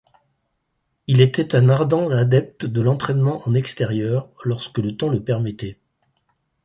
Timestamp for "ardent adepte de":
1.69-2.81